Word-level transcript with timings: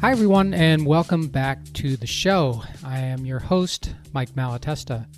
Hi, 0.00 0.12
everyone, 0.12 0.54
and 0.54 0.86
welcome 0.86 1.26
back 1.26 1.58
to 1.72 1.96
the 1.96 2.06
show. 2.06 2.62
I 2.84 3.00
am 3.00 3.26
your 3.26 3.40
host, 3.40 3.96
Mike 4.12 4.30
Malatesta. 4.36 5.08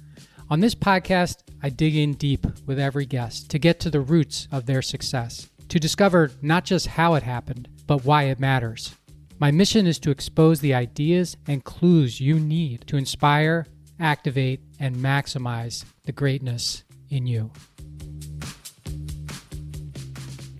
On 0.48 0.60
this 0.60 0.74
podcast, 0.74 1.42
I 1.62 1.68
dig 1.68 1.94
in 1.96 2.14
deep 2.14 2.46
with 2.64 2.78
every 2.78 3.04
guest 3.04 3.50
to 3.50 3.58
get 3.58 3.78
to 3.80 3.90
the 3.90 4.00
roots 4.00 4.48
of 4.50 4.64
their 4.64 4.80
success, 4.80 5.50
to 5.68 5.78
discover 5.78 6.30
not 6.40 6.64
just 6.64 6.86
how 6.86 7.12
it 7.12 7.22
happened, 7.22 7.68
but 7.86 8.06
why 8.06 8.22
it 8.24 8.40
matters. 8.40 8.94
My 9.38 9.50
mission 9.50 9.86
is 9.86 9.98
to 9.98 10.10
expose 10.10 10.60
the 10.60 10.72
ideas 10.72 11.36
and 11.46 11.62
clues 11.62 12.18
you 12.18 12.40
need 12.40 12.86
to 12.86 12.96
inspire, 12.96 13.66
activate, 14.00 14.60
and 14.78 14.96
maximize 14.96 15.84
the 16.04 16.12
greatness 16.12 16.84
in 17.10 17.26
you. 17.26 17.50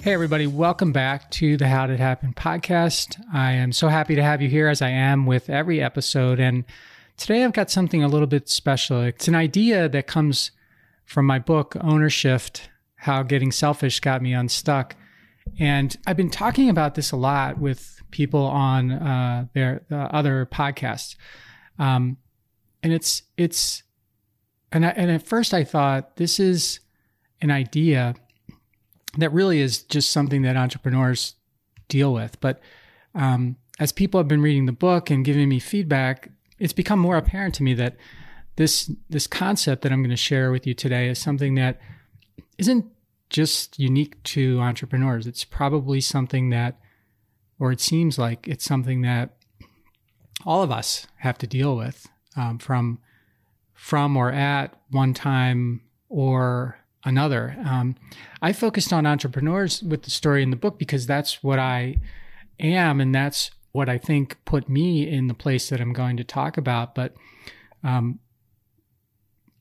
Hey, 0.03 0.15
everybody, 0.15 0.47
welcome 0.47 0.93
back 0.93 1.31
to 1.33 1.59
the 1.59 1.69
How 1.69 1.87
Did 1.87 1.97
It 1.97 2.01
Happen 2.01 2.33
podcast. 2.33 3.23
I 3.35 3.53
am 3.53 3.71
so 3.71 3.89
happy 3.89 4.15
to 4.15 4.23
have 4.23 4.41
you 4.41 4.49
here 4.49 4.67
as 4.67 4.81
I 4.81 4.89
am 4.89 5.27
with 5.27 5.51
every 5.51 5.83
episode. 5.83 6.41
And 6.41 6.65
today 7.19 7.45
I've 7.45 7.53
got 7.53 7.71
something 7.71 8.03
a 8.03 8.09
little 8.09 8.27
bit 8.27 8.49
special. 8.49 9.03
It's 9.03 9.29
an 9.29 9.35
idea 9.35 9.91
that 9.91 10.07
comes 10.07 10.53
from 11.05 11.27
my 11.27 11.39
book, 11.39 11.75
Ownershift 11.75 12.63
How 12.95 13.23
Getting 13.23 13.53
Selfish 13.53 14.01
Got 14.01 14.23
Me 14.23 14.33
Unstuck. 14.33 14.97
And 15.59 15.95
I've 16.07 16.17
been 16.17 16.31
talking 16.31 16.71
about 16.71 16.95
this 16.95 17.13
a 17.13 17.17
lot 17.17 17.59
with 17.59 18.01
people 18.11 18.47
on 18.47 18.93
uh, 18.93 19.49
their 19.53 19.83
uh, 19.93 19.97
other 19.97 20.49
podcasts. 20.51 21.15
Um, 21.79 22.17
and 22.83 22.95
it's, 22.95 23.25
it's, 23.37 23.83
and, 24.73 24.87
I, 24.87 24.91
and 24.97 25.11
at 25.11 25.27
first 25.27 25.53
I 25.53 25.63
thought 25.63 26.17
this 26.17 26.41
is 26.41 26.81
an 27.43 27.51
idea 27.51 28.15
that 29.19 29.33
really 29.33 29.61
is 29.61 29.83
just 29.83 30.11
something 30.11 30.43
that 30.43 30.57
entrepreneurs 30.57 31.35
deal 31.89 32.13
with. 32.13 32.41
But 32.41 32.61
um, 33.15 33.57
as 33.79 33.93
people 33.93 34.19
have 34.19 34.29
been 34.29 34.43
reading 34.43 34.67
the 34.67 34.73
book 34.73 35.11
and 35.11 35.25
giving 35.25 35.49
me 35.49 35.59
feedback, 35.59 36.31
it's 36.59 36.73
become 36.73 36.99
more 36.99 37.17
apparent 37.17 37.55
to 37.57 37.63
me 37.63 37.75
that 37.75 37.97
this 38.57 38.91
this 39.09 39.27
concept 39.27 39.83
that 39.83 39.93
I'm 39.93 40.03
going 40.03 40.11
to 40.11 40.17
share 40.17 40.51
with 40.53 40.67
you 40.67 40.75
today 40.75 41.09
is 41.09 41.19
something 41.19 41.55
that 41.55 41.81
isn't 42.59 42.87
just 43.31 43.79
unique 43.79 44.23
to 44.25 44.61
entrepreneurs. 44.61 45.27
It's 45.27 45.45
probably 45.45 46.01
something 46.01 46.51
that, 46.51 46.79
or 47.59 47.73
it 47.73 47.81
seems 47.81 48.19
like 48.19 48.47
it's 48.47 48.65
something 48.65 49.03
that 49.03 49.37
all 50.45 50.63
of 50.63 50.71
us 50.71 51.07
have 51.19 51.39
to 51.39 51.47
deal 51.47 51.77
with 51.77 52.09
um, 52.37 52.59
from 52.59 52.99
from 53.73 54.17
or 54.17 54.31
at 54.31 54.79
one 54.91 55.15
time 55.15 55.81
or 56.11 56.80
another. 57.05 57.57
Um, 57.65 57.97
I 58.43 58.53
focused 58.53 58.93
on 58.93 59.07
entrepreneurs 59.07 59.83
with 59.83 60.03
the 60.03 60.11
story 60.11 60.43
in 60.43 60.51
the 60.51 60.57
book 60.57 60.79
because 60.79 61.07
that's 61.07 61.43
what 61.43 61.59
I 61.59 61.97
am, 62.59 63.01
and 63.01 63.15
that's 63.15 63.51
what 63.73 63.89
I 63.89 63.99
think 63.99 64.37
put 64.45 64.69
me 64.69 65.09
in 65.09 65.29
the 65.29 65.35
place 65.35 65.69
that 65.71 65.81
I'm 65.81 65.93
going 65.93 66.17
to 66.17 66.25
talk 66.25 66.57
about. 66.57 66.95
But 66.95 67.15
um, 67.83 68.19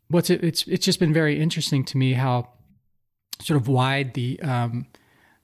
what's 0.10 0.30
it, 0.30 0.44
it's 0.44 0.68
it's 0.68 0.86
just 0.86 1.00
been 1.00 1.14
very 1.14 1.40
interesting 1.40 1.84
to 1.86 1.98
me 1.98 2.14
how 2.14 2.50
sort 3.42 3.60
of 3.60 3.68
wide 3.68 4.14
the 4.14 4.40
um, 4.42 4.88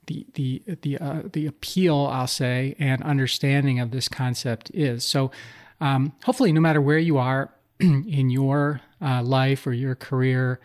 the 0.07 0.25
the 0.33 0.63
the 0.81 0.97
uh, 0.97 1.21
the 1.31 1.45
appeal 1.45 2.09
I'll 2.11 2.27
say 2.27 2.75
and 2.79 3.01
understanding 3.03 3.79
of 3.79 3.91
this 3.91 4.09
concept 4.09 4.71
is. 4.73 5.03
So 5.03 5.31
um, 5.79 6.13
hopefully, 6.23 6.51
no 6.51 6.61
matter 6.61 6.81
where 6.81 6.99
you 6.99 7.17
are 7.17 7.53
in 7.79 8.29
your 8.29 8.81
uh, 9.01 9.21
life 9.21 9.67
or 9.67 9.73
your 9.73 9.95
career 9.95 10.59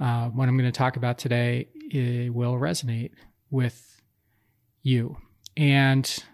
uh, 0.00 0.28
what 0.28 0.48
I'm 0.48 0.56
going 0.56 0.70
to 0.70 0.76
talk 0.76 0.96
about 0.96 1.18
today 1.18 1.68
will 2.32 2.54
resonate 2.54 3.12
with 3.50 4.00
you. 4.82 5.18
And 5.56 6.24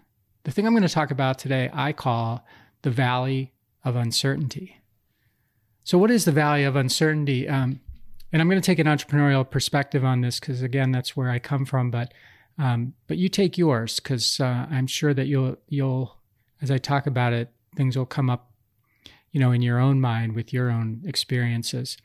the 0.43 0.51
thing 0.51 0.65
I'm 0.65 0.73
going 0.73 0.87
to 0.87 0.89
talk 0.89 1.11
about 1.11 1.37
today, 1.37 1.69
I 1.73 1.91
call 1.91 2.45
the 2.83 2.91
valley 2.91 3.53
of 3.83 3.95
uncertainty. 3.95 4.77
So, 5.83 5.97
what 5.97 6.11
is 6.11 6.25
the 6.25 6.31
valley 6.31 6.63
of 6.63 6.75
uncertainty? 6.75 7.47
Um, 7.47 7.81
and 8.31 8.41
I'm 8.41 8.49
going 8.49 8.61
to 8.61 8.65
take 8.65 8.79
an 8.79 8.87
entrepreneurial 8.87 9.49
perspective 9.49 10.03
on 10.03 10.21
this 10.21 10.39
because, 10.39 10.61
again, 10.61 10.91
that's 10.91 11.15
where 11.15 11.29
I 11.29 11.39
come 11.39 11.65
from. 11.65 11.91
But 11.91 12.13
um, 12.57 12.93
but 13.07 13.17
you 13.17 13.29
take 13.29 13.57
yours 13.57 13.99
because 13.99 14.39
uh, 14.39 14.67
I'm 14.69 14.87
sure 14.87 15.13
that 15.13 15.27
you'll 15.27 15.57
you'll 15.67 16.17
as 16.61 16.71
I 16.71 16.77
talk 16.77 17.07
about 17.07 17.33
it, 17.33 17.51
things 17.75 17.97
will 17.97 18.05
come 18.05 18.29
up, 18.29 18.51
you 19.31 19.39
know, 19.39 19.51
in 19.51 19.61
your 19.61 19.79
own 19.79 20.01
mind 20.01 20.33
with 20.33 20.51
your 20.51 20.69
own 20.71 21.03
experiences. 21.05 21.97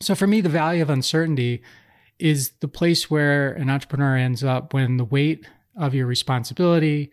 So 0.00 0.14
for 0.14 0.26
me, 0.26 0.40
the 0.40 0.48
valley 0.48 0.80
of 0.80 0.90
uncertainty 0.90 1.62
is 2.18 2.50
the 2.60 2.68
place 2.68 3.10
where 3.10 3.52
an 3.52 3.70
entrepreneur 3.70 4.16
ends 4.16 4.44
up 4.44 4.72
when 4.72 4.96
the 4.96 5.04
weight 5.04 5.46
of 5.76 5.94
your 5.94 6.06
responsibility, 6.06 7.10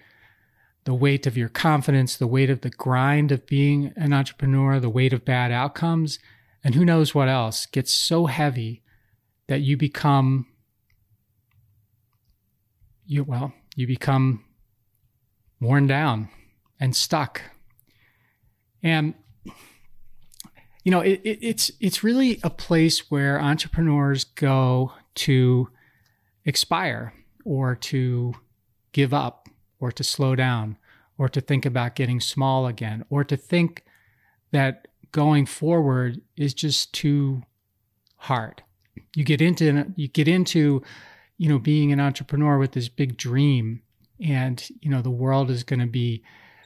the 0.86 0.94
weight 0.94 1.26
of 1.28 1.38
your 1.38 1.50
confidence, 1.50 2.16
the 2.16 2.28
weight 2.28 2.50
of 2.50 2.62
the 2.62 2.70
grind 2.70 3.32
of 3.32 3.46
being 3.46 3.94
an 3.96 4.14
entrepreneur, 4.14 4.80
the 4.80 4.90
weight 4.90 5.14
of 5.14 5.26
bad 5.26 5.52
outcomes, 5.52 6.20
and 6.64 6.76
who 6.76 6.86
knows 6.86 7.14
what 7.14 7.30
else 7.30 7.66
gets 7.66 7.94
so 7.94 8.26
heavy 8.26 8.82
that 9.48 9.62
you 9.62 9.78
become 9.78 10.48
you 13.06 13.24
well, 13.24 13.54
you 13.76 13.86
become 13.86 14.46
worn 15.60 15.88
down 15.88 16.30
and 16.80 16.96
stuck. 16.96 17.42
And 18.82 19.14
you 20.84 20.92
know, 20.92 21.00
it, 21.00 21.22
it, 21.24 21.40
it's 21.42 21.72
it's 21.80 22.04
really 22.04 22.40
a 22.44 22.50
place 22.50 23.10
where 23.10 23.40
entrepreneurs 23.40 24.24
go 24.24 24.92
to 25.16 25.70
expire 26.46 27.14
or 27.46 27.76
to 27.76 28.34
give 28.92 29.14
up 29.14 29.48
or 29.80 29.92
to 29.92 30.04
slow 30.04 30.36
down 30.36 30.78
or 31.18 31.30
to 31.30 31.42
think 31.42 31.66
about 31.66 31.96
getting 31.96 32.20
small 32.20 32.68
again 32.68 33.06
or 33.10 33.24
to 33.24 33.38
think 33.38 33.84
that 34.52 34.88
going 35.12 35.46
forward 35.46 36.22
is 36.36 36.54
just 36.54 36.94
too 36.94 37.44
hard. 38.18 38.64
You 39.16 39.24
get 39.24 39.42
into 39.42 39.86
you 39.96 40.08
get 40.08 40.28
into 40.28 40.82
you 41.38 41.50
know 41.50 41.60
being 41.60 41.92
an 41.94 42.00
entrepreneur 42.00 42.58
with 42.58 42.74
this 42.74 42.90
big 42.90 43.18
dream 43.18 43.82
and 44.20 44.68
you 44.82 44.90
know 44.90 45.02
the 45.02 45.10
world 45.10 45.50
is 45.50 45.64
going 45.64 45.80
to 45.80 45.88
be 45.88 46.24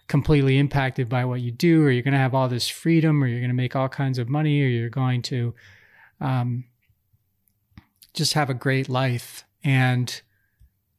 completely 0.07 0.57
impacted 0.57 1.09
by 1.09 1.25
what 1.25 1.41
you 1.41 1.51
do, 1.51 1.83
or 1.83 1.91
you're 1.91 2.03
going 2.03 2.13
to 2.13 2.19
have 2.19 2.33
all 2.33 2.47
this 2.47 2.67
freedom, 2.67 3.23
or 3.23 3.27
you're 3.27 3.39
going 3.39 3.49
to 3.49 3.55
make 3.55 3.75
all 3.75 3.89
kinds 3.89 4.17
of 4.17 4.29
money, 4.29 4.61
or 4.61 4.67
you're 4.67 4.89
going 4.89 5.21
to 5.23 5.53
um, 6.21 6.65
just 8.13 8.33
have 8.33 8.49
a 8.49 8.53
great 8.53 8.89
life. 8.89 9.43
And 9.63 10.21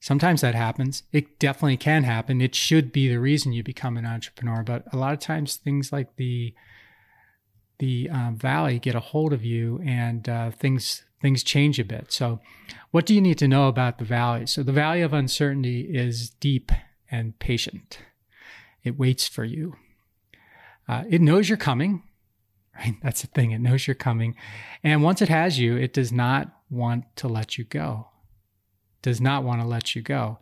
sometimes 0.00 0.41
that 0.42 0.54
happens. 0.54 1.02
It 1.12 1.38
definitely 1.38 1.78
can 1.78 2.04
happen. 2.04 2.41
It 2.41 2.54
should 2.54 2.92
be 2.92 3.08
the 3.08 3.19
reason 3.19 3.52
you 3.52 3.62
become 3.62 3.96
an 3.96 4.06
entrepreneur. 4.06 4.62
But 4.62 4.84
a 4.92 4.96
lot 4.96 5.12
of 5.12 5.19
times, 5.20 5.56
things 5.56 5.92
like 5.92 6.16
the 6.16 6.54
the 7.78 8.10
um, 8.10 8.36
valley 8.36 8.80
get 8.80 8.96
a 8.96 9.00
hold 9.00 9.32
of 9.32 9.44
you, 9.44 9.80
and 9.84 10.28
uh, 10.28 10.50
things 10.50 11.04
things 11.20 11.42
change 11.42 11.78
a 11.78 11.84
bit. 11.84 12.12
So, 12.12 12.40
what 12.90 13.06
do 13.06 13.14
you 13.14 13.20
need 13.20 13.38
to 13.38 13.48
know 13.48 13.69
about 13.69 13.98
the 13.98 14.04
valley? 14.04 14.46
So, 14.46 14.62
the 14.62 14.72
valley 14.72 15.02
of 15.02 15.12
uncertainty 15.12 15.82
is 15.82 16.30
deep 16.30 16.72
and 17.10 17.38
patient. 17.38 17.98
It 18.84 18.98
waits 18.98 19.26
for 19.26 19.44
you. 19.44 19.76
Uh, 20.88 21.04
it 21.08 21.20
knows 21.20 21.48
you're 21.48 21.58
coming, 21.58 22.02
right? 22.76 22.94
That's 23.02 23.20
the 23.20 23.26
thing. 23.28 23.50
It 23.50 23.60
knows 23.60 23.86
you're 23.86 23.94
coming. 23.94 24.34
And 24.82 25.02
once 25.02 25.20
it 25.20 25.28
has 25.28 25.58
you, 25.58 25.76
it 25.76 25.92
does 25.92 26.12
not 26.12 26.50
want 26.70 27.04
to 27.16 27.28
let 27.28 27.58
you 27.58 27.64
go. 27.64 28.08
Does 29.02 29.20
not 29.20 29.44
want 29.44 29.60
to 29.60 29.66
let 29.66 29.94
you 29.94 30.02
go. 30.02 30.38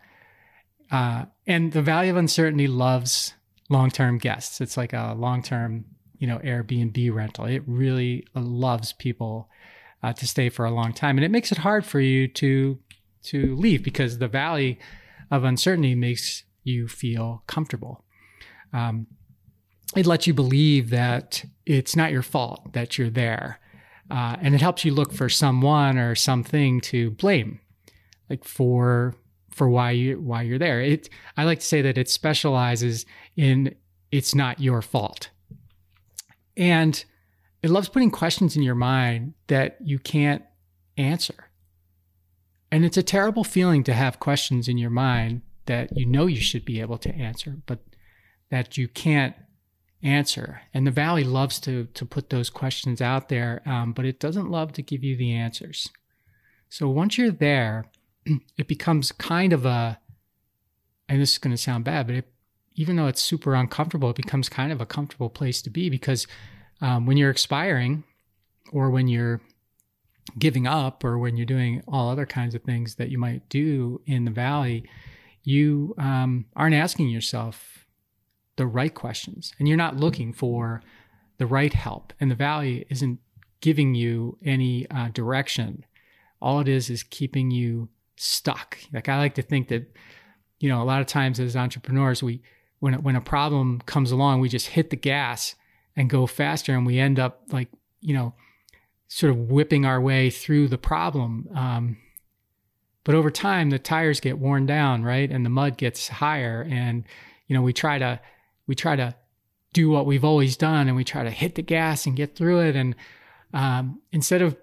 Uh, 0.90 1.26
and 1.46 1.72
the 1.72 1.82
valley 1.82 2.08
of 2.08 2.16
uncertainty 2.16 2.68
loves 2.68 3.34
long-term 3.68 4.18
guests. 4.18 4.60
It's 4.60 4.76
like 4.76 4.92
a 4.92 5.14
long-term, 5.16 5.84
you 6.18 6.26
know, 6.26 6.38
Airbnb 6.38 7.12
rental. 7.12 7.46
It 7.46 7.62
really 7.66 8.24
loves 8.34 8.92
people 8.92 9.48
uh, 10.02 10.12
to 10.12 10.26
stay 10.26 10.48
for 10.48 10.64
a 10.64 10.70
long 10.70 10.92
time, 10.92 11.18
and 11.18 11.24
it 11.24 11.30
makes 11.30 11.50
it 11.50 11.58
hard 11.58 11.84
for 11.84 12.00
you 12.00 12.28
to 12.28 12.78
to 13.24 13.56
leave 13.56 13.82
because 13.82 14.18
the 14.18 14.28
valley 14.28 14.78
of 15.32 15.42
uncertainty 15.42 15.96
makes 15.96 16.44
you 16.62 16.86
feel 16.86 17.42
comfortable 17.48 18.04
um, 18.72 19.06
it 19.94 20.06
lets 20.06 20.26
you 20.26 20.34
believe 20.34 20.90
that 20.90 21.44
it's 21.64 21.96
not 21.96 22.12
your 22.12 22.22
fault 22.22 22.72
that 22.72 22.98
you're 22.98 23.10
there. 23.10 23.60
Uh, 24.10 24.36
and 24.40 24.54
it 24.54 24.60
helps 24.60 24.84
you 24.84 24.92
look 24.92 25.12
for 25.12 25.28
someone 25.28 25.98
or 25.98 26.14
something 26.14 26.80
to 26.80 27.10
blame, 27.12 27.60
like 28.30 28.44
for 28.44 29.16
for 29.50 29.68
why 29.68 29.90
you 29.90 30.20
why 30.20 30.42
you're 30.42 30.58
there. 30.58 30.80
It 30.80 31.08
I 31.36 31.44
like 31.44 31.58
to 31.58 31.66
say 31.66 31.82
that 31.82 31.98
it 31.98 32.08
specializes 32.08 33.04
in 33.36 33.74
it's 34.12 34.34
not 34.34 34.60
your 34.60 34.80
fault, 34.80 35.30
and 36.56 37.04
it 37.64 37.70
loves 37.70 37.88
putting 37.88 38.12
questions 38.12 38.56
in 38.56 38.62
your 38.62 38.76
mind 38.76 39.34
that 39.48 39.76
you 39.80 39.98
can't 39.98 40.44
answer. 40.96 41.50
And 42.70 42.84
it's 42.84 42.96
a 42.96 43.02
terrible 43.02 43.42
feeling 43.42 43.82
to 43.84 43.92
have 43.92 44.20
questions 44.20 44.68
in 44.68 44.78
your 44.78 44.90
mind 44.90 45.42
that 45.66 45.96
you 45.96 46.06
know 46.06 46.26
you 46.26 46.40
should 46.40 46.64
be 46.64 46.80
able 46.80 46.98
to 46.98 47.12
answer, 47.12 47.56
but 47.66 47.80
that 48.50 48.76
you 48.76 48.88
can't 48.88 49.34
answer. 50.02 50.62
And 50.72 50.86
the 50.86 50.90
Valley 50.90 51.24
loves 51.24 51.58
to, 51.60 51.86
to 51.94 52.04
put 52.04 52.30
those 52.30 52.50
questions 52.50 53.00
out 53.00 53.28
there, 53.28 53.62
um, 53.66 53.92
but 53.92 54.04
it 54.04 54.20
doesn't 54.20 54.50
love 54.50 54.72
to 54.74 54.82
give 54.82 55.02
you 55.02 55.16
the 55.16 55.32
answers. 55.32 55.88
So 56.68 56.88
once 56.88 57.18
you're 57.18 57.30
there, 57.30 57.86
it 58.56 58.68
becomes 58.68 59.12
kind 59.12 59.52
of 59.52 59.66
a, 59.66 59.98
and 61.08 61.20
this 61.20 61.32
is 61.32 61.38
going 61.38 61.54
to 61.54 61.62
sound 61.62 61.84
bad, 61.84 62.06
but 62.06 62.16
it, 62.16 62.32
even 62.74 62.96
though 62.96 63.06
it's 63.06 63.22
super 63.22 63.54
uncomfortable, 63.54 64.10
it 64.10 64.16
becomes 64.16 64.48
kind 64.48 64.70
of 64.70 64.80
a 64.80 64.86
comfortable 64.86 65.30
place 65.30 65.62
to 65.62 65.70
be 65.70 65.88
because 65.88 66.26
um, 66.80 67.06
when 67.06 67.16
you're 67.16 67.30
expiring 67.30 68.04
or 68.72 68.90
when 68.90 69.08
you're 69.08 69.40
giving 70.38 70.66
up 70.66 71.04
or 71.04 71.18
when 71.18 71.36
you're 71.36 71.46
doing 71.46 71.82
all 71.88 72.10
other 72.10 72.26
kinds 72.26 72.54
of 72.54 72.62
things 72.62 72.96
that 72.96 73.08
you 73.08 73.18
might 73.18 73.48
do 73.48 74.00
in 74.06 74.24
the 74.24 74.30
valley, 74.30 74.84
you 75.42 75.94
um, 75.98 76.44
aren't 76.54 76.74
asking 76.74 77.08
yourself 77.08 77.85
the 78.56 78.66
right 78.66 78.94
questions 78.94 79.52
and 79.58 79.68
you're 79.68 79.76
not 79.76 79.96
looking 79.96 80.32
for 80.32 80.82
the 81.38 81.46
right 81.46 81.72
help. 81.72 82.12
And 82.20 82.30
the 82.30 82.34
valley 82.34 82.86
isn't 82.90 83.20
giving 83.60 83.94
you 83.94 84.38
any 84.44 84.88
uh, 84.90 85.08
direction. 85.08 85.84
All 86.40 86.60
it 86.60 86.68
is 86.68 86.90
is 86.90 87.02
keeping 87.02 87.50
you 87.50 87.88
stuck. 88.16 88.78
Like 88.92 89.08
I 89.08 89.18
like 89.18 89.34
to 89.34 89.42
think 89.42 89.68
that, 89.68 89.94
you 90.60 90.68
know, 90.68 90.82
a 90.82 90.84
lot 90.84 91.00
of 91.00 91.06
times 91.06 91.38
as 91.40 91.56
entrepreneurs, 91.56 92.22
we 92.22 92.42
when 92.78 92.94
when 93.02 93.16
a 93.16 93.20
problem 93.20 93.80
comes 93.86 94.10
along, 94.10 94.40
we 94.40 94.48
just 94.48 94.68
hit 94.68 94.90
the 94.90 94.96
gas 94.96 95.54
and 95.94 96.10
go 96.10 96.26
faster, 96.26 96.74
and 96.74 96.86
we 96.86 96.98
end 96.98 97.18
up 97.18 97.42
like 97.50 97.68
you 98.00 98.14
know, 98.14 98.34
sort 99.08 99.30
of 99.30 99.38
whipping 99.50 99.84
our 99.84 100.00
way 100.00 100.30
through 100.30 100.68
the 100.68 100.78
problem. 100.78 101.48
Um, 101.54 101.96
but 103.04 103.14
over 103.14 103.30
time, 103.30 103.70
the 103.70 103.78
tires 103.78 104.20
get 104.20 104.38
worn 104.38 104.66
down, 104.66 105.02
right, 105.02 105.30
and 105.30 105.44
the 105.44 105.50
mud 105.50 105.76
gets 105.76 106.08
higher, 106.08 106.66
and 106.70 107.04
you 107.46 107.54
know, 107.54 107.62
we 107.62 107.72
try 107.72 107.98
to 107.98 108.20
we 108.66 108.74
try 108.74 108.96
to 108.96 109.14
do 109.72 109.90
what 109.90 110.06
we've 110.06 110.24
always 110.24 110.56
done, 110.56 110.88
and 110.88 110.96
we 110.96 111.04
try 111.04 111.22
to 111.22 111.30
hit 111.30 111.54
the 111.54 111.62
gas 111.62 112.06
and 112.06 112.16
get 112.16 112.34
through 112.34 112.60
it, 112.60 112.76
and 112.76 112.94
um, 113.52 114.00
instead 114.12 114.42
of 114.42 114.56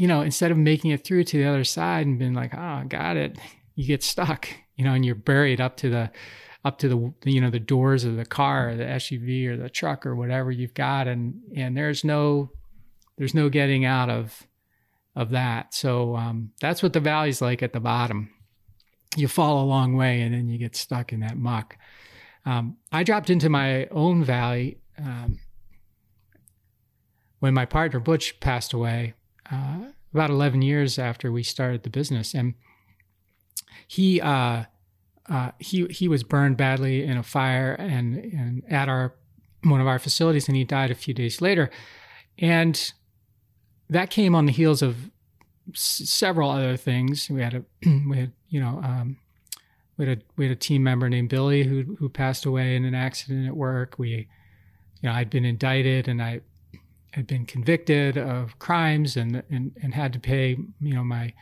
you 0.00 0.08
know, 0.08 0.22
instead 0.22 0.50
of 0.50 0.56
making 0.56 0.90
it 0.90 1.04
through 1.04 1.24
to 1.24 1.36
the 1.36 1.44
other 1.44 1.62
side 1.62 2.06
and 2.06 2.18
being 2.18 2.32
like, 2.32 2.54
oh, 2.54 2.82
got 2.88 3.18
it, 3.18 3.38
you 3.74 3.86
get 3.86 4.02
stuck, 4.02 4.48
you 4.74 4.84
know, 4.84 4.94
and 4.94 5.04
you're 5.04 5.14
buried 5.14 5.60
up 5.60 5.76
to 5.76 5.90
the, 5.90 6.10
up 6.64 6.78
to 6.78 6.88
the, 6.88 7.30
you 7.30 7.38
know, 7.38 7.50
the 7.50 7.60
doors 7.60 8.04
of 8.04 8.16
the 8.16 8.24
car 8.24 8.70
or 8.70 8.76
the 8.76 8.84
SUV 8.84 9.46
or 9.46 9.58
the 9.58 9.68
truck 9.68 10.06
or 10.06 10.16
whatever 10.16 10.50
you've 10.50 10.72
got. 10.72 11.06
And, 11.06 11.42
and 11.54 11.76
there's 11.76 12.02
no, 12.02 12.50
there's 13.18 13.34
no 13.34 13.50
getting 13.50 13.84
out 13.84 14.08
of, 14.08 14.46
of 15.14 15.30
that. 15.30 15.74
So, 15.74 16.16
um, 16.16 16.52
that's 16.62 16.82
what 16.82 16.94
the 16.94 17.00
valley's 17.00 17.42
like 17.42 17.62
at 17.62 17.74
the 17.74 17.80
bottom. 17.80 18.30
You 19.16 19.28
fall 19.28 19.62
a 19.62 19.66
long 19.66 19.96
way 19.96 20.22
and 20.22 20.34
then 20.34 20.48
you 20.48 20.56
get 20.56 20.76
stuck 20.76 21.12
in 21.12 21.20
that 21.20 21.36
muck. 21.36 21.76
Um, 22.44 22.76
I 22.90 23.02
dropped 23.02 23.30
into 23.30 23.48
my 23.48 23.86
own 23.86 24.24
valley, 24.24 24.78
um, 24.98 25.38
when 27.40 27.54
my 27.54 27.64
partner 27.64 28.00
Butch 28.00 28.38
passed 28.40 28.72
away, 28.72 29.14
uh, 29.50 29.90
about 30.12 30.30
11 30.30 30.62
years 30.62 30.98
after 30.98 31.30
we 31.30 31.42
started 31.42 31.82
the 31.82 31.90
business. 31.90 32.34
And 32.34 32.54
he, 33.86 34.20
uh, 34.20 34.64
uh, 35.28 35.50
he, 35.58 35.86
he 35.86 36.08
was 36.08 36.22
burned 36.22 36.56
badly 36.56 37.04
in 37.04 37.16
a 37.16 37.22
fire 37.22 37.74
and, 37.74 38.16
and 38.16 38.62
at 38.68 38.88
our, 38.88 39.14
one 39.62 39.80
of 39.80 39.86
our 39.86 39.98
facilities 39.98 40.48
and 40.48 40.56
he 40.56 40.64
died 40.64 40.90
a 40.90 40.94
few 40.94 41.14
days 41.14 41.40
later. 41.40 41.70
And 42.38 42.92
that 43.88 44.10
came 44.10 44.34
on 44.34 44.46
the 44.46 44.52
heels 44.52 44.82
of 44.82 45.10
s- 45.72 46.02
several 46.04 46.50
other 46.50 46.76
things. 46.76 47.28
We 47.30 47.42
had 47.42 47.54
a, 47.54 47.64
we 48.08 48.16
had, 48.16 48.32
you 48.48 48.60
know, 48.60 48.80
um, 48.82 49.18
we 50.00 50.08
had 50.08 50.18
a, 50.18 50.22
we 50.36 50.46
had 50.46 50.52
a 50.52 50.58
team 50.58 50.82
member 50.82 51.10
named 51.10 51.28
Billy 51.28 51.62
who, 51.62 51.96
who 51.98 52.08
passed 52.08 52.46
away 52.46 52.74
in 52.74 52.86
an 52.86 52.94
accident 52.94 53.46
at 53.46 53.54
work. 53.54 53.96
We, 53.98 54.28
you 55.02 55.08
know, 55.08 55.12
I'd 55.12 55.28
been 55.28 55.44
indicted 55.44 56.08
and 56.08 56.22
I, 56.22 56.40
had 57.12 57.26
been 57.26 57.44
convicted 57.44 58.16
of 58.16 58.58
crimes 58.58 59.16
and, 59.16 59.42
and, 59.50 59.76
and 59.82 59.94
had 59.94 60.12
to 60.12 60.20
pay, 60.20 60.56
you 60.80 60.94
know, 60.94 61.04
my, 61.04 61.34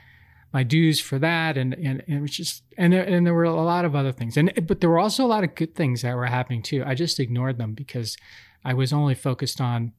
my 0.53 0.63
dues 0.63 0.99
for 0.99 1.19
that. 1.19 1.57
And, 1.57 1.75
and, 1.75 2.03
and 2.09 2.19
it 2.19 2.21
was 2.21 2.31
just, 2.31 2.65
and 2.77 2.93
there, 2.93 3.05
and 3.05 3.25
there 3.25 3.35
were 3.35 3.45
a 3.45 3.55
lot 3.55 3.85
of 3.85 3.95
other 3.95 4.11
things. 4.11 4.37
And, 4.37 4.67
but 4.67 4.81
there 4.81 4.91
were 4.91 4.99
also 4.99 5.25
a 5.25 5.29
lot 5.29 5.45
of 5.45 5.55
good 5.55 5.75
things 5.75 6.03
that 6.03 6.17
were 6.17 6.27
happening 6.27 6.63
too. 6.63 6.83
I 6.85 6.95
just 6.95 7.21
ignored 7.21 7.59
them 7.59 7.75
because 7.75 8.17
I 8.65 8.75
was 8.75 8.93
only 8.93 9.15
focused 9.15 9.61
on 9.61 9.93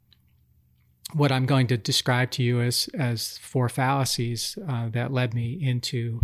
what 1.13 1.31
I'm 1.31 1.45
going 1.45 1.67
to 1.67 1.77
describe 1.77 2.31
to 2.31 2.43
you 2.43 2.61
as, 2.61 2.89
as 2.93 3.37
four 3.37 3.69
fallacies 3.69 4.57
uh, 4.67 4.89
that 4.89 5.13
led 5.13 5.33
me 5.33 5.57
into, 5.61 6.19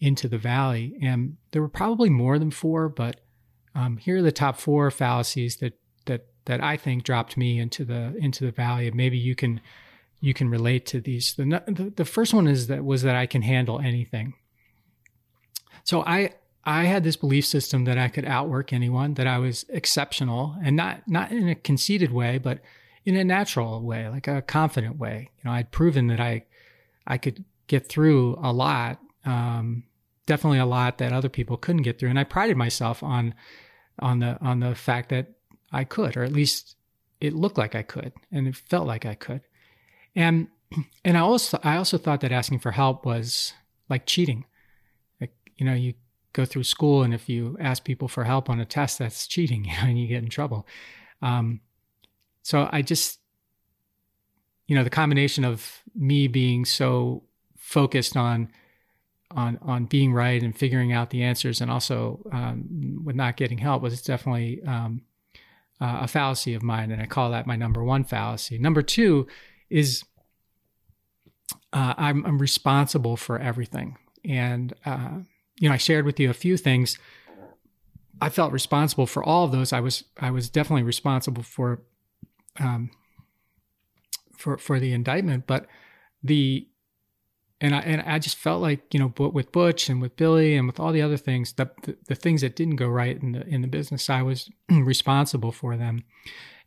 into 0.00 0.28
the 0.28 0.38
valley. 0.38 0.96
And 1.02 1.36
there 1.52 1.62
were 1.62 1.68
probably 1.68 2.10
more 2.10 2.38
than 2.38 2.50
four, 2.50 2.88
but 2.88 3.20
um, 3.74 3.96
here 3.96 4.18
are 4.18 4.22
the 4.22 4.32
top 4.32 4.58
four 4.58 4.90
fallacies 4.90 5.56
that 5.56 5.78
that 6.06 6.26
that 6.46 6.62
I 6.62 6.76
think 6.76 7.04
dropped 7.04 7.36
me 7.36 7.58
into 7.58 7.84
the 7.84 8.16
into 8.18 8.44
the 8.44 8.52
valley. 8.52 8.86
And 8.88 8.96
maybe 8.96 9.18
you 9.18 9.34
can 9.34 9.60
you 10.20 10.34
can 10.34 10.48
relate 10.48 10.86
to 10.86 11.00
these. 11.00 11.34
The, 11.34 11.44
the, 11.66 11.92
the 11.94 12.04
first 12.04 12.32
one 12.32 12.46
is 12.46 12.66
that 12.68 12.84
was 12.84 13.02
that 13.02 13.16
I 13.16 13.26
can 13.26 13.42
handle 13.42 13.80
anything. 13.80 14.34
So 15.84 16.02
I 16.02 16.34
I 16.64 16.84
had 16.84 17.04
this 17.04 17.16
belief 17.16 17.46
system 17.46 17.84
that 17.84 17.96
I 17.96 18.08
could 18.08 18.24
outwork 18.24 18.72
anyone, 18.72 19.14
that 19.14 19.26
I 19.26 19.38
was 19.38 19.64
exceptional, 19.68 20.56
and 20.62 20.74
not 20.74 21.06
not 21.06 21.30
in 21.30 21.48
a 21.48 21.54
conceited 21.54 22.12
way, 22.12 22.38
but 22.38 22.60
in 23.04 23.16
a 23.16 23.24
natural 23.24 23.80
way, 23.82 24.08
like 24.08 24.26
a 24.26 24.42
confident 24.42 24.98
way. 24.98 25.30
You 25.38 25.42
know, 25.44 25.52
I'd 25.52 25.70
proven 25.70 26.08
that 26.08 26.20
I 26.20 26.44
I 27.06 27.18
could 27.18 27.44
get 27.68 27.88
through 27.88 28.38
a 28.42 28.52
lot, 28.52 29.00
um, 29.26 29.84
definitely 30.26 30.58
a 30.58 30.66
lot 30.66 30.98
that 30.98 31.12
other 31.12 31.28
people 31.28 31.56
couldn't 31.56 31.82
get 31.82 31.98
through, 31.98 32.10
and 32.10 32.18
I 32.18 32.24
prided 32.24 32.56
myself 32.56 33.02
on 33.02 33.34
on 33.98 34.20
the 34.20 34.38
on 34.40 34.60
the 34.60 34.74
fact 34.74 35.10
that 35.10 35.32
I 35.72 35.84
could, 35.84 36.16
or 36.16 36.22
at 36.22 36.32
least 36.32 36.76
it 37.20 37.34
looked 37.34 37.58
like 37.58 37.74
I 37.74 37.82
could, 37.82 38.12
and 38.32 38.46
it 38.46 38.56
felt 38.56 38.86
like 38.86 39.04
I 39.04 39.14
could. 39.14 39.42
And 40.14 40.48
and 41.04 41.16
I 41.16 41.20
also 41.20 41.58
I 41.62 41.76
also 41.76 41.98
thought 41.98 42.20
that 42.20 42.32
asking 42.32 42.60
for 42.60 42.72
help 42.72 43.04
was 43.04 43.52
like 43.88 44.06
cheating. 44.06 44.44
Like 45.20 45.34
you 45.56 45.66
know, 45.66 45.74
you 45.74 45.94
go 46.32 46.44
through 46.44 46.64
school, 46.64 47.02
and 47.02 47.14
if 47.14 47.28
you 47.28 47.56
ask 47.60 47.84
people 47.84 48.08
for 48.08 48.24
help 48.24 48.48
on 48.50 48.60
a 48.60 48.64
test, 48.64 48.98
that's 48.98 49.26
cheating, 49.26 49.64
you 49.66 49.72
know, 49.72 49.88
and 49.88 49.98
you 49.98 50.06
get 50.06 50.22
in 50.22 50.28
trouble. 50.28 50.66
Um, 51.22 51.60
so 52.42 52.68
I 52.70 52.82
just, 52.82 53.18
you 54.68 54.76
know, 54.76 54.84
the 54.84 54.90
combination 54.90 55.44
of 55.44 55.82
me 55.94 56.28
being 56.28 56.64
so 56.64 57.24
focused 57.56 58.16
on 58.16 58.52
on 59.30 59.58
on 59.62 59.86
being 59.86 60.12
right 60.12 60.42
and 60.42 60.56
figuring 60.56 60.92
out 60.92 61.10
the 61.10 61.22
answers, 61.22 61.60
and 61.60 61.70
also 61.70 62.20
um, 62.32 63.00
with 63.04 63.16
not 63.16 63.36
getting 63.36 63.58
help 63.58 63.82
was 63.82 64.00
definitely 64.02 64.62
um, 64.64 65.02
uh, 65.80 66.00
a 66.02 66.08
fallacy 66.08 66.54
of 66.54 66.62
mine, 66.62 66.90
and 66.90 67.02
I 67.02 67.06
call 67.06 67.30
that 67.30 67.46
my 67.46 67.56
number 67.56 67.82
one 67.82 68.04
fallacy. 68.04 68.58
Number 68.58 68.82
two 68.82 69.26
is 69.68 70.04
uh, 71.72 71.94
I'm, 71.96 72.24
I'm, 72.24 72.38
responsible 72.38 73.16
for 73.16 73.38
everything, 73.38 73.98
and 74.24 74.72
uh, 74.84 75.18
you 75.58 75.68
know 75.68 75.74
I 75.74 75.78
shared 75.78 76.06
with 76.06 76.18
you 76.20 76.30
a 76.30 76.34
few 76.34 76.56
things. 76.56 76.98
I 78.20 78.30
felt 78.30 78.52
responsible 78.52 79.06
for 79.06 79.22
all 79.22 79.44
of 79.44 79.52
those. 79.52 79.72
I 79.72 79.80
was 79.80 80.04
I 80.18 80.30
was 80.30 80.48
definitely 80.48 80.84
responsible 80.84 81.42
for 81.42 81.82
um, 82.58 82.90
for 84.36 84.56
for 84.56 84.80
the 84.80 84.92
indictment, 84.92 85.46
but 85.46 85.66
the 86.22 86.68
and 87.60 87.74
I 87.74 87.80
and 87.80 88.02
I 88.02 88.18
just 88.18 88.36
felt 88.36 88.60
like 88.60 88.92
you 88.92 89.00
know 89.00 89.12
with 89.16 89.52
Butch 89.52 89.88
and 89.88 90.00
with 90.00 90.16
Billy 90.16 90.56
and 90.56 90.66
with 90.66 90.78
all 90.78 90.92
the 90.92 91.02
other 91.02 91.16
things 91.16 91.52
the, 91.54 91.70
the, 91.82 91.96
the 92.08 92.14
things 92.14 92.42
that 92.42 92.56
didn't 92.56 92.76
go 92.76 92.88
right 92.88 93.20
in 93.20 93.32
the 93.32 93.46
in 93.46 93.62
the 93.62 93.68
business 93.68 94.10
I 94.10 94.22
was 94.22 94.50
responsible 94.70 95.52
for 95.52 95.76
them. 95.76 96.04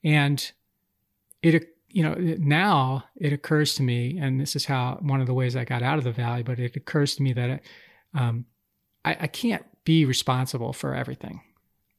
And 0.04 0.52
it 1.42 1.76
you 1.90 2.04
know 2.04 2.16
now 2.18 3.06
it 3.16 3.34
occurs 3.34 3.76
to 3.76 3.84
me 3.84 4.18
and 4.20 4.40
this 4.40 4.56
is 4.56 4.66
how 4.66 4.98
one 5.02 5.22
of 5.22 5.28
the 5.28 5.34
ways 5.34 5.56
I 5.56 5.64
got 5.64 5.84
out 5.84 5.98
of 5.98 6.04
the 6.04 6.12
valley 6.12 6.44
but 6.44 6.60
it 6.60 6.76
occurs 6.76 7.16
to 7.16 7.24
me 7.24 7.34
that 7.34 7.62
um, 8.14 8.46
I, 9.06 9.18
I, 9.22 9.28
can't 9.28 9.64
be 9.86 10.04
responsible 10.04 10.74
for 10.74 10.96
everything. 10.96 11.42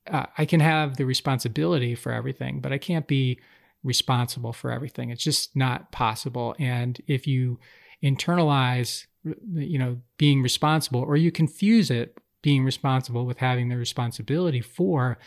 Uh, 0.09 0.27
I 0.37 0.45
can 0.45 0.59
have 0.59 0.97
the 0.97 1.05
responsibility 1.05 1.95
for 1.95 2.13
everything 2.13 2.61
but 2.61 2.73
I 2.73 2.79
can't 2.79 3.07
be 3.07 3.41
responsible 3.83 4.53
for 4.53 4.71
everything. 4.71 5.11
It's 5.11 5.25
just 5.25 5.57
not 5.57 5.91
possible. 5.93 6.55
And 6.59 7.01
if 7.07 7.27
you 7.27 7.59
internalize 8.03 9.07
you 9.53 9.79
know 9.79 9.99
being 10.17 10.43
responsible 10.43 11.01
or 11.01 11.17
you 11.17 11.31
confuse 11.31 11.91
it 11.91 12.17
being 12.43 12.65
responsible 12.65 13.27
with 13.27 13.39
having 13.39 13.69
the 13.69 13.77
responsibility 13.77 14.61
for 14.61 15.19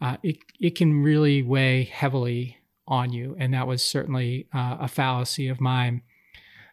uh, 0.00 0.16
it, 0.22 0.38
it 0.60 0.74
can 0.74 1.02
really 1.02 1.42
weigh 1.42 1.84
heavily 1.84 2.58
on 2.86 3.12
you. 3.12 3.36
And 3.38 3.54
that 3.54 3.66
was 3.66 3.84
certainly 3.84 4.46
uh, 4.54 4.76
a 4.80 4.88
fallacy 4.88 5.48
of 5.48 5.60
mine. 5.60 6.02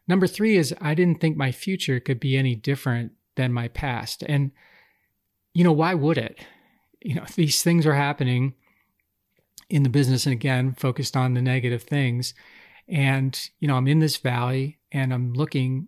Number 0.07 0.27
three 0.27 0.57
is 0.57 0.75
i 0.81 0.93
didn't 0.93 1.21
think 1.21 1.37
my 1.37 1.51
future 1.51 1.99
could 1.99 2.19
be 2.19 2.37
any 2.37 2.55
different 2.55 3.13
than 3.35 3.53
my 3.53 3.69
past. 3.69 4.23
And 4.27 4.51
you 5.53 5.63
know 5.63 5.71
why 5.71 5.93
would 5.93 6.17
it? 6.17 6.39
You 7.01 7.15
know 7.15 7.25
these 7.35 7.63
things 7.63 7.85
are 7.85 7.95
happening 7.95 8.53
in 9.69 9.83
the 9.83 9.89
business 9.89 10.25
and 10.25 10.33
again 10.33 10.73
focused 10.73 11.15
on 11.15 11.33
the 11.33 11.41
negative 11.41 11.83
things 11.83 12.33
and 12.87 13.49
you 13.59 13.67
know 13.67 13.75
i'm 13.75 13.87
in 13.87 13.99
this 13.99 14.17
valley 14.17 14.79
and 14.93 15.11
I'm 15.13 15.33
looking, 15.33 15.87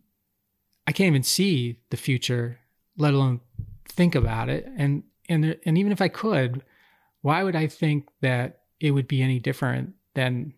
I 0.87 0.91
can't 0.91 1.07
even 1.07 1.23
see 1.23 1.79
the 1.91 1.97
future, 1.97 2.59
let 2.97 3.13
alone 3.13 3.39
think 3.87 4.15
about 4.15 4.49
it. 4.49 4.67
And 4.75 5.03
and 5.29 5.57
and 5.65 5.77
even 5.77 5.91
if 5.91 6.01
I 6.01 6.07
could, 6.07 6.63
why 7.21 7.43
would 7.43 7.55
I 7.55 7.67
think 7.67 8.09
that 8.21 8.61
it 8.79 8.91
would 8.91 9.07
be 9.07 9.21
any 9.21 9.39
different 9.39 9.93
than 10.15 10.53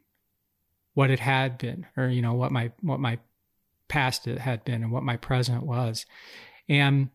what 0.93 1.11
it 1.11 1.19
had 1.19 1.57
been, 1.57 1.85
or 1.95 2.07
you 2.07 2.21
know 2.21 2.33
what 2.33 2.51
my 2.51 2.71
what 2.81 2.99
my 2.99 3.19
past 3.89 4.25
had 4.25 4.63
been 4.65 4.81
and 4.81 4.91
what 4.91 5.03
my 5.03 5.17
present 5.17 5.63
was, 5.63 6.05
and 6.69 7.09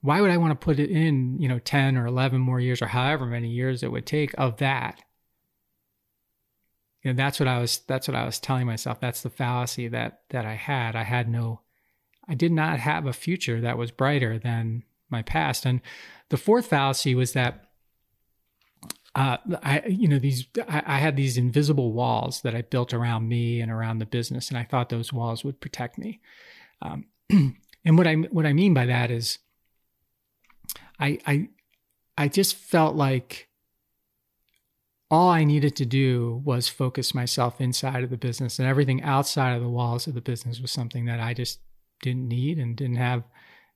why 0.00 0.22
would 0.22 0.30
I 0.30 0.38
want 0.38 0.58
to 0.58 0.64
put 0.64 0.78
it 0.78 0.90
in, 0.90 1.38
you 1.38 1.46
know, 1.46 1.58
10 1.58 1.98
or 1.98 2.06
11 2.06 2.40
more 2.40 2.58
years 2.58 2.80
or 2.80 2.86
however 2.86 3.26
many 3.26 3.50
years 3.50 3.82
it 3.82 3.92
would 3.92 4.06
take 4.06 4.34
of 4.38 4.56
that? 4.56 5.02
You 7.02 7.12
know, 7.12 7.16
that's 7.16 7.40
what 7.40 7.48
I 7.48 7.58
was 7.58 7.78
that's 7.86 8.08
what 8.08 8.16
I 8.16 8.24
was 8.24 8.38
telling 8.38 8.66
myself. 8.66 9.00
That's 9.00 9.22
the 9.22 9.30
fallacy 9.30 9.88
that 9.88 10.22
that 10.30 10.44
I 10.44 10.54
had. 10.54 10.94
I 10.96 11.04
had 11.04 11.28
no 11.28 11.60
I 12.28 12.34
did 12.34 12.52
not 12.52 12.78
have 12.78 13.06
a 13.06 13.12
future 13.12 13.60
that 13.60 13.78
was 13.78 13.90
brighter 13.90 14.38
than 14.38 14.84
my 15.10 15.22
past. 15.22 15.66
And 15.66 15.80
the 16.28 16.36
fourth 16.36 16.66
fallacy 16.66 17.14
was 17.14 17.32
that 17.32 17.66
uh, 19.16 19.38
I, 19.64 19.82
you 19.88 20.06
know, 20.06 20.20
these, 20.20 20.46
I, 20.68 20.82
I, 20.86 20.98
had 20.98 21.16
these 21.16 21.36
invisible 21.36 21.92
walls 21.92 22.42
that 22.42 22.54
I 22.54 22.62
built 22.62 22.94
around 22.94 23.28
me 23.28 23.60
and 23.60 23.68
around 23.68 23.98
the 23.98 24.06
business, 24.06 24.48
and 24.48 24.56
I 24.56 24.62
thought 24.62 24.88
those 24.88 25.12
walls 25.12 25.42
would 25.42 25.60
protect 25.60 25.98
me. 25.98 26.20
Um, 26.80 27.06
and 27.30 27.98
what 27.98 28.06
I, 28.06 28.14
what 28.14 28.46
I 28.46 28.52
mean 28.52 28.72
by 28.72 28.86
that 28.86 29.10
is, 29.10 29.38
I, 31.00 31.18
I, 31.26 31.48
I 32.16 32.28
just 32.28 32.54
felt 32.54 32.94
like 32.94 33.48
all 35.10 35.28
I 35.30 35.44
needed 35.44 35.74
to 35.76 35.86
do 35.86 36.40
was 36.44 36.68
focus 36.68 37.14
myself 37.14 37.60
inside 37.60 38.04
of 38.04 38.10
the 38.10 38.16
business, 38.16 38.58
and 38.58 38.68
everything 38.68 39.02
outside 39.02 39.54
of 39.54 39.62
the 39.62 39.68
walls 39.68 40.06
of 40.06 40.14
the 40.14 40.20
business 40.20 40.60
was 40.60 40.70
something 40.70 41.06
that 41.06 41.20
I 41.20 41.34
just 41.34 41.58
didn't 42.02 42.28
need 42.28 42.58
and 42.58 42.76
didn't 42.76 42.96
have, 42.96 43.24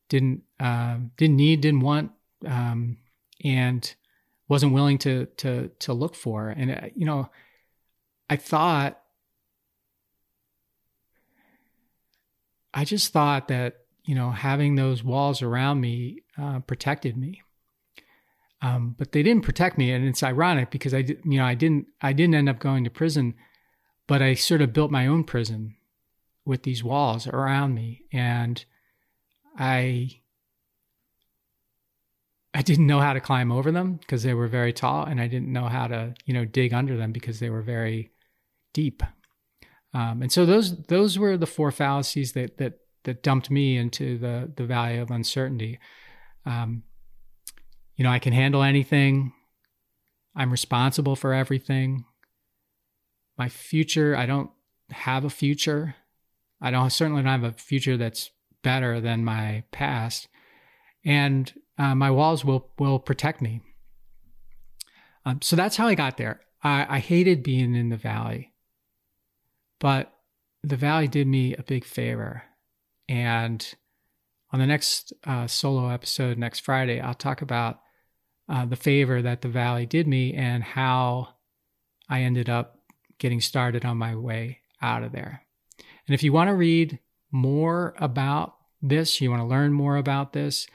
didn't, 0.08 0.42
uh, 0.60 0.98
didn't 1.16 1.36
need, 1.36 1.60
didn't 1.60 1.80
want, 1.80 2.12
um, 2.46 2.98
and 3.42 3.94
wasn't 4.48 4.72
willing 4.72 4.98
to 4.98 5.26
to 5.38 5.70
to 5.80 5.92
look 5.92 6.14
for. 6.14 6.48
And 6.50 6.70
uh, 6.70 6.88
you 6.94 7.04
know, 7.04 7.30
I 8.30 8.36
thought 8.36 9.00
I 12.72 12.84
just 12.84 13.12
thought 13.12 13.48
that 13.48 13.78
you 14.04 14.14
know 14.14 14.30
having 14.30 14.74
those 14.74 15.02
walls 15.02 15.42
around 15.42 15.80
me 15.80 16.20
uh, 16.38 16.60
protected 16.60 17.16
me. 17.16 17.42
Um, 18.64 18.94
but 18.98 19.12
they 19.12 19.22
didn't 19.22 19.44
protect 19.44 19.76
me, 19.76 19.92
and 19.92 20.08
it's 20.08 20.22
ironic 20.22 20.70
because 20.70 20.94
I, 20.94 20.98
you 20.98 21.38
know, 21.38 21.44
I 21.44 21.54
didn't, 21.54 21.86
I 22.00 22.14
didn't 22.14 22.34
end 22.34 22.48
up 22.48 22.60
going 22.60 22.84
to 22.84 22.90
prison, 22.90 23.34
but 24.06 24.22
I 24.22 24.32
sort 24.32 24.62
of 24.62 24.72
built 24.72 24.90
my 24.90 25.06
own 25.06 25.24
prison 25.24 25.76
with 26.46 26.62
these 26.62 26.82
walls 26.82 27.26
around 27.26 27.74
me, 27.74 28.04
and 28.10 28.64
I 29.58 30.22
I 32.54 32.62
didn't 32.62 32.86
know 32.86 33.00
how 33.00 33.12
to 33.12 33.20
climb 33.20 33.52
over 33.52 33.70
them 33.70 33.96
because 33.96 34.22
they 34.22 34.32
were 34.32 34.48
very 34.48 34.72
tall, 34.72 35.04
and 35.04 35.20
I 35.20 35.26
didn't 35.26 35.52
know 35.52 35.66
how 35.66 35.86
to, 35.88 36.14
you 36.24 36.32
know, 36.32 36.46
dig 36.46 36.72
under 36.72 36.96
them 36.96 37.12
because 37.12 37.40
they 37.40 37.50
were 37.50 37.62
very 37.62 38.12
deep. 38.72 39.02
Um, 39.92 40.22
and 40.22 40.32
so 40.32 40.46
those 40.46 40.84
those 40.84 41.18
were 41.18 41.36
the 41.36 41.46
four 41.46 41.70
fallacies 41.70 42.32
that 42.32 42.56
that 42.56 42.78
that 43.02 43.22
dumped 43.22 43.50
me 43.50 43.76
into 43.76 44.16
the 44.16 44.50
the 44.56 44.64
valley 44.64 44.96
of 44.96 45.10
uncertainty. 45.10 45.78
Um, 46.46 46.84
you 47.96 48.04
know, 48.04 48.10
I 48.10 48.18
can 48.18 48.32
handle 48.32 48.62
anything. 48.62 49.32
I'm 50.34 50.50
responsible 50.50 51.16
for 51.16 51.32
everything. 51.32 52.04
My 53.38 53.48
future, 53.48 54.16
I 54.16 54.26
don't 54.26 54.50
have 54.90 55.24
a 55.24 55.30
future. 55.30 55.94
I 56.60 56.70
don't 56.70 56.90
certainly 56.90 57.22
don't 57.22 57.40
have 57.40 57.44
a 57.44 57.56
future 57.56 57.96
that's 57.96 58.30
better 58.62 59.00
than 59.00 59.24
my 59.24 59.64
past. 59.70 60.28
And 61.04 61.52
uh, 61.78 61.94
my 61.94 62.10
walls 62.10 62.44
will 62.44 62.70
will 62.78 62.98
protect 62.98 63.42
me. 63.42 63.60
Um, 65.26 65.40
so 65.42 65.56
that's 65.56 65.76
how 65.76 65.86
I 65.86 65.94
got 65.94 66.16
there. 66.16 66.40
I, 66.62 66.96
I 66.96 66.98
hated 66.98 67.42
being 67.42 67.74
in 67.74 67.88
the 67.88 67.96
valley, 67.96 68.52
but 69.78 70.12
the 70.62 70.76
valley 70.76 71.08
did 71.08 71.26
me 71.26 71.54
a 71.54 71.62
big 71.62 71.84
favor. 71.84 72.42
And 73.08 73.74
on 74.50 74.58
the 74.58 74.66
next 74.66 75.12
uh, 75.24 75.46
solo 75.46 75.88
episode 75.88 76.38
next 76.38 76.60
Friday, 76.60 77.00
I'll 77.00 77.14
talk 77.14 77.42
about 77.42 77.80
uh, 78.48 78.64
the 78.66 78.76
favor 78.76 79.22
that 79.22 79.42
the 79.42 79.48
valley 79.48 79.86
did 79.86 80.06
me 80.06 80.34
and 80.34 80.62
how 80.62 81.28
I 82.08 82.22
ended 82.22 82.48
up 82.48 82.78
getting 83.18 83.40
started 83.40 83.84
on 83.84 83.96
my 83.96 84.14
way 84.14 84.60
out 84.82 85.02
of 85.02 85.12
there. 85.12 85.42
And 86.06 86.14
if 86.14 86.22
you 86.22 86.32
want 86.32 86.48
to 86.48 86.54
read 86.54 86.98
more 87.30 87.94
about 87.98 88.54
this, 88.82 89.20
you 89.20 89.30
want 89.30 89.40
to 89.40 89.46
learn 89.46 89.72
more 89.72 89.96
about 89.96 90.32
this, 90.32 90.66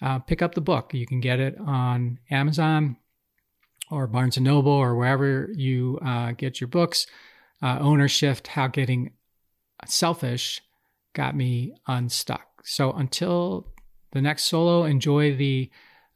uh, 0.00 0.18
pick 0.20 0.40
up 0.40 0.54
the 0.54 0.60
book. 0.60 0.94
You 0.94 1.06
can 1.06 1.20
get 1.20 1.40
it 1.40 1.56
on 1.58 2.18
Amazon 2.30 2.96
or 3.90 4.06
Barnes 4.06 4.36
and 4.36 4.44
Noble 4.44 4.72
or 4.72 4.94
wherever 4.94 5.50
you 5.54 5.98
uh, 6.04 6.32
get 6.32 6.60
your 6.60 6.68
books. 6.68 7.06
Uh, 7.60 7.78
Ownershift: 7.78 8.46
How 8.48 8.68
Getting 8.68 9.12
Selfish 9.86 10.62
Got 11.14 11.36
Me 11.36 11.74
Unstuck. 11.86 12.46
So 12.64 12.92
until 12.92 13.68
the 14.12 14.22
next 14.22 14.44
solo, 14.44 14.84
enjoy 14.84 15.36
the 15.36 15.70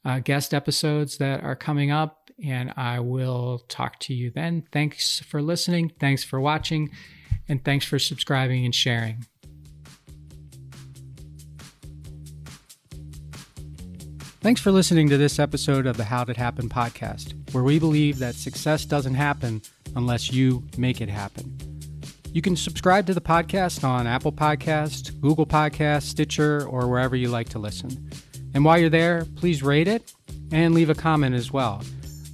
uh, 0.05 0.19
guest 0.19 0.53
episodes 0.53 1.19
that 1.19 1.43
are 1.43 1.57
coming 1.57 1.91
up, 1.91 2.31
and 2.43 2.73
I 2.77 3.01
will 3.01 3.61
talk 3.69 3.99
to 4.01 4.15
you 4.15 4.31
then. 4.31 4.65
Thanks 4.73 5.21
for 5.21 5.41
listening. 5.41 5.93
Thanks 6.01 6.25
for 6.25 6.41
watching. 6.41 6.91
And 7.49 7.65
thanks 7.65 7.85
for 7.85 7.99
subscribing 7.99 8.65
and 8.65 8.75
sharing. 8.75 9.27
Thanks 14.41 14.61
for 14.61 14.73
listening 14.73 15.09
to 15.09 15.17
this 15.17 15.39
episode 15.39 15.87
of 15.87 15.97
the 15.97 16.05
How 16.05 16.25
Did 16.25 16.37
Happen 16.37 16.69
podcast, 16.69 17.53
where 17.53 17.63
we 17.63 17.79
believe 17.79 18.19
that 18.19 18.35
success 18.35 18.85
doesn't 18.85 19.15
happen 19.15 19.63
unless 19.95 20.33
you 20.33 20.67
make 20.77 21.01
it 21.01 21.09
happen. 21.09 21.57
You 22.33 22.43
can 22.43 22.57
subscribe 22.57 23.07
to 23.07 23.15
the 23.15 23.21
podcast 23.21 23.85
on 23.85 24.07
Apple 24.09 24.33
Podcast, 24.33 25.21
Google 25.21 25.47
Podcast, 25.47 26.03
Stitcher, 26.03 26.67
or 26.67 26.89
wherever 26.89 27.15
you 27.15 27.29
like 27.29 27.51
to 27.51 27.61
listen. 27.61 28.11
And 28.55 28.65
while 28.65 28.79
you're 28.79 28.91
there, 28.91 29.27
please 29.37 29.63
rate 29.63 29.89
it 29.89 30.13
and 30.51 30.75
leave 30.75 30.91
a 30.91 30.95
comment 30.95 31.35
as 31.35 31.51
well. 31.53 31.83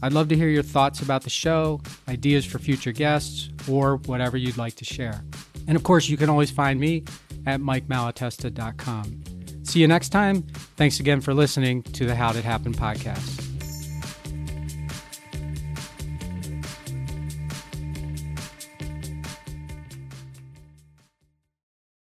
I'd 0.03 0.13
love 0.13 0.29
to 0.29 0.37
hear 0.37 0.49
your 0.49 0.63
thoughts 0.63 1.01
about 1.01 1.23
the 1.23 1.31
show, 1.31 1.81
ideas 2.09 2.45
for 2.45 2.59
future 2.59 2.93
guests, 2.93 3.51
or 3.69 3.97
whatever 4.07 4.37
you'd 4.37 4.57
like 4.57 4.77
to 4.77 4.85
share. 4.85 5.25
And 5.67 5.77
of 5.77 5.83
course, 5.83 6.09
you 6.09 6.17
can 6.17 6.31
always 6.31 6.51
find 6.51 6.79
me 6.79 7.05
at 7.47 7.61
mikemalatesta.com. 7.61 9.23
See 9.65 9.81
you 9.81 9.89
next 9.89 10.11
time. 10.11 10.43
Thanks 10.77 11.01
again 11.01 11.21
for 11.21 11.35
listening 11.35 11.83
to 11.83 12.07
the 12.07 12.15
How 12.15 12.33
Did 12.33 12.45
Happen 12.45 12.73
podcast. 12.73 13.48